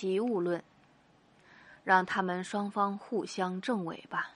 [0.00, 0.64] 齐物论，
[1.84, 4.30] 让他们双方互相证伪吧。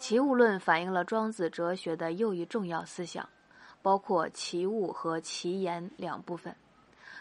[0.00, 3.28] 齐物论反映了庄子哲学的又一重要思想，
[3.82, 6.56] 包括齐物和齐言两部分。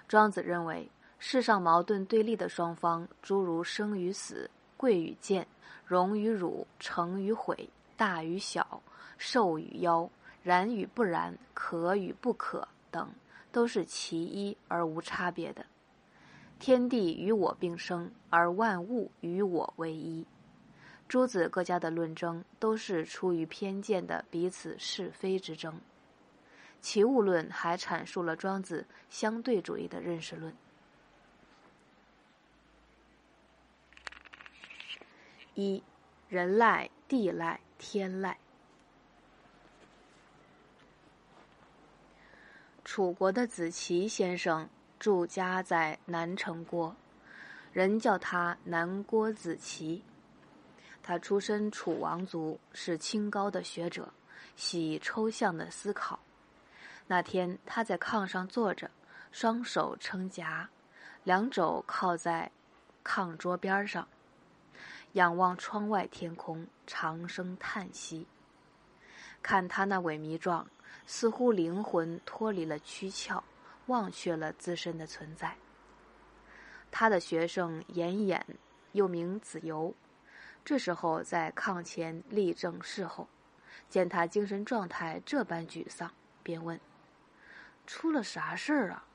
[0.07, 0.89] 庄子认为，
[1.19, 5.45] 世上矛盾对立的双方，诸如生与死、贵与贱、
[5.85, 8.81] 荣与辱、成与毁、大与小、
[9.19, 10.09] 寿与夭、
[10.41, 13.13] 然与不然、可与不可等，
[13.51, 15.63] 都是其一而无差别的。
[16.59, 20.25] 天地与我并生，而万物与我为一。
[21.07, 25.79] 诸子各家的论争都是出于偏见的彼此是非之争。
[26.81, 30.55] 齐物论还阐述了庄子相对主义的认识论。
[35.53, 35.83] 一，
[36.27, 38.37] 人赖、地赖、天赖。
[42.83, 44.69] 楚国的子奇先生
[45.05, 46.95] 住家在南城郭，
[47.71, 50.03] 人叫他南郭子奇。
[51.03, 54.11] 他出身楚王族，是清高的学者，
[54.55, 56.17] 喜抽象的思考。
[57.05, 58.89] 那天，他在炕上坐着，
[59.31, 60.67] 双手撑夹，
[61.23, 62.49] 两肘靠在
[63.03, 64.07] 炕桌边上，
[65.13, 68.25] 仰望窗外天空，长声叹息。
[69.43, 70.65] 看他那萎靡状，
[71.05, 73.43] 似乎灵魂脱离了躯壳，
[73.87, 75.55] 忘却了自身的存在。
[76.91, 78.41] 他的学生严衍，
[78.93, 79.93] 又名子游。
[80.63, 83.27] 这时候，在炕前立正侍候，
[83.89, 86.79] 见他精神状态这般沮丧，便问
[87.85, 89.05] ：“出了啥事儿啊？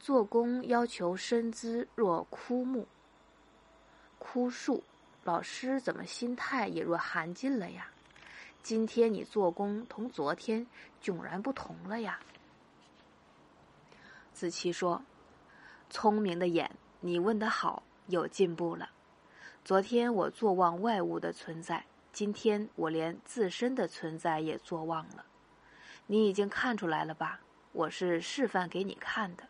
[0.00, 2.88] 做工要求身姿若枯木、
[4.18, 4.82] 枯树，
[5.22, 7.86] 老师怎么心态也若寒尽了呀？
[8.62, 10.66] 今天你做工同昨天
[11.00, 12.18] 迥然不同了呀？”
[14.42, 15.00] 子期说
[15.88, 18.90] ：“聪明的眼，你问得好，有进步了。”
[19.64, 25.24] 昨天我坐忘外物的存在，今天我连自身的存在也坐忘了。
[26.08, 27.38] 你已经看出来了吧？
[27.70, 29.44] 我是示范给你看的。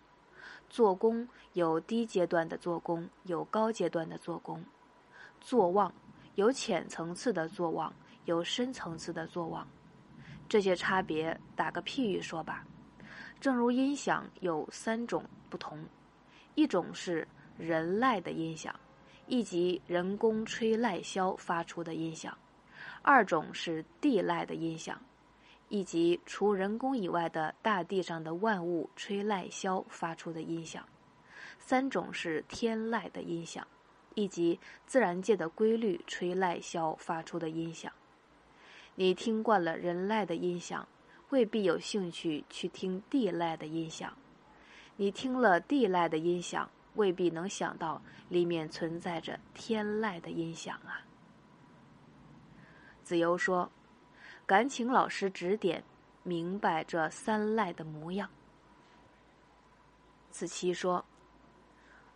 [0.69, 4.63] 做工有低阶段的做工，有高阶段的做工。
[5.41, 5.91] 坐忘
[6.35, 7.91] 有浅层次的坐忘，
[8.27, 9.67] 有深层次的坐忘。
[10.51, 12.67] 这些差别，打个譬喻说吧。
[13.43, 15.85] 正如音响有三种不同，
[16.55, 17.27] 一种是
[17.59, 18.73] 人赖的音响。
[19.29, 22.37] 以及人工吹籁箫发出的音响，
[23.03, 25.01] 二种是地籁的音响，
[25.69, 30.87] 以及除人工以外的大地上的万物吹籁箫发出的音响，
[31.59, 33.67] 三种是天籁的音响，
[34.15, 37.91] 以及自然界的规律吹籁箫发出的音响。
[38.97, 40.87] 你听惯了人籁的音响，
[41.33, 44.11] 未必有兴趣去听地籁的音响；
[44.97, 46.71] 你听了地籁的音响。
[46.95, 51.01] 未必能想到里面存在着天籁的音响啊！
[53.03, 53.73] 子游说
[54.45, 55.83] ：“敢请老师指点，
[56.23, 58.29] 明白这三籁的模样。”
[60.31, 61.03] 子期说：“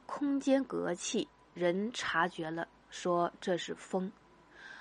[0.05, 4.13] 空间隔气，人察觉了，说这是风。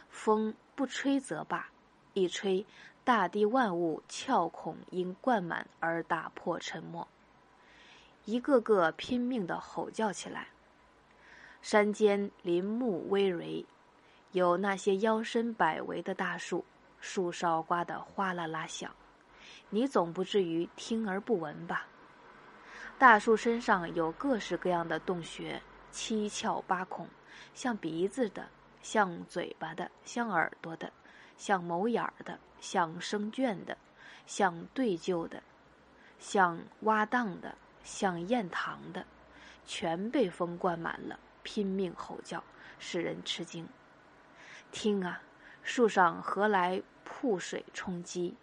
[0.10, 1.70] 风不吹则罢，
[2.12, 2.66] 一吹，
[3.06, 7.08] 大地万物窍孔因灌满而打破沉默。”
[8.26, 10.48] 一个个拼命的吼叫起来。
[11.62, 13.66] 山间林木葳蕤，
[14.32, 16.66] 有那些腰身百围的大树，
[17.00, 18.92] 树梢刮得哗啦啦响。
[19.70, 21.86] 你总不至于听而不闻吧？
[22.98, 25.62] 大树身上有各式各样的洞穴，
[25.92, 27.08] 七窍八孔，
[27.54, 28.48] 像鼻子的，
[28.82, 30.92] 像嘴巴的，像耳朵的，
[31.38, 33.78] 像眸眼儿的，像生圈的，
[34.26, 35.44] 像对旧的，
[36.20, 37.56] 像挖荡的。
[37.84, 39.06] 像咽糖的，
[39.64, 42.44] 全被风灌满了，拼命吼叫，
[42.80, 43.70] 使人吃惊。
[44.72, 45.22] 听啊，
[45.62, 48.36] 树上何来瀑水冲击？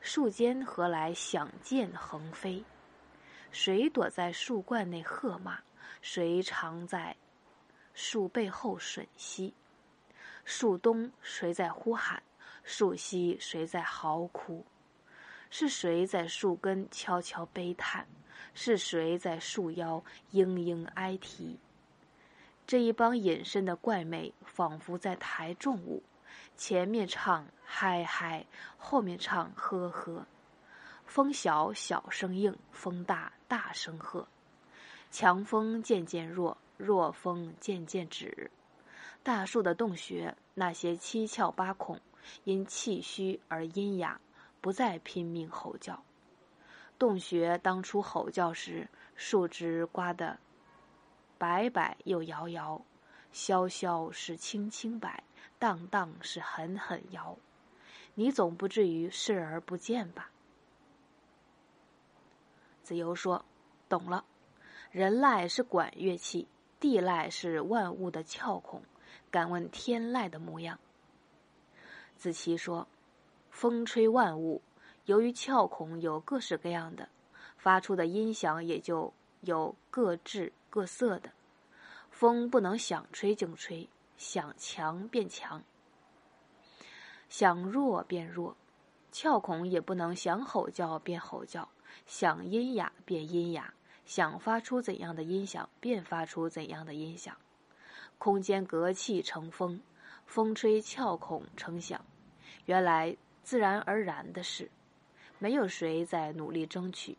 [0.00, 2.64] 树间何来响箭横飞？
[3.50, 5.58] 谁躲在树冠内喝骂？
[6.00, 7.16] 谁藏在
[7.94, 9.52] 树背后吮吸？
[10.44, 12.22] 树东谁在呼喊？
[12.64, 14.64] 树西谁在嚎哭？
[15.50, 18.06] 是谁在树根悄悄悲叹？
[18.54, 20.02] 是谁在树腰
[20.32, 21.58] 嘤嘤哀啼？
[22.66, 26.02] 这一帮隐身的怪魅，仿佛在抬重物，
[26.56, 28.46] 前面唱嗨嗨，
[28.78, 30.26] 后面唱呵呵。
[31.04, 34.26] 风小小声应，风大大声喝。
[35.10, 38.50] 强风渐渐弱，弱风渐渐止。
[39.22, 42.00] 大树的洞穴，那些七窍八孔，
[42.44, 44.20] 因气虚而阴哑，
[44.60, 46.02] 不再拼命吼叫。
[46.98, 50.38] 洞穴当初吼叫时，树枝刮得
[51.38, 52.80] 摆摆又摇摇，
[53.32, 55.24] 萧萧是轻轻摆，
[55.58, 57.36] 荡荡是狠狠摇。
[58.14, 60.30] 你总不至于视而不见吧？
[62.84, 63.44] 子游说
[63.88, 64.24] ：“懂了。
[64.90, 66.46] 人籁是管乐器，
[66.78, 68.82] 地籁是万物的窍孔。
[69.30, 70.78] 敢问天籁的模样？”
[72.24, 72.88] 子期说
[73.52, 74.62] ：“风吹万物，
[75.04, 77.10] 由于窍孔有各式各样的，
[77.58, 79.12] 发出的音响也就
[79.42, 81.30] 有各质各色的。
[82.10, 85.62] 风不能想吹就吹，想强变强。”
[87.28, 88.56] 想弱变弱，
[89.12, 91.68] 窍孔也不能想吼叫变吼叫，
[92.06, 93.74] 想阴哑变阴哑，
[94.06, 97.36] 想发出怎样的音响便发出怎样的音响。
[98.16, 99.82] 空间隔气成风，
[100.24, 102.02] 风吹窍孔成响，
[102.66, 104.70] 原来自然而然的事，
[105.38, 107.16] 没有谁在努力争取，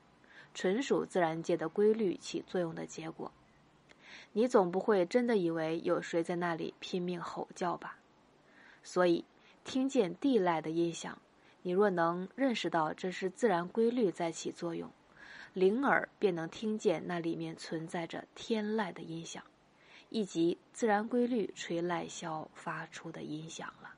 [0.53, 3.31] 纯属自然界的规律起作用的结果。
[4.33, 7.97] 你总不会真的以为有谁在那里拼命吼叫吧？
[8.83, 9.25] 所以。
[9.67, 11.17] 听见地籁的音响，
[11.63, 14.91] 你若能认识到这是自然规律在起作用，
[15.53, 19.43] 灵耳便能听见那里面存在着天籁的音响，
[20.09, 23.95] 以及自然规律吹籁箫发出的音响了。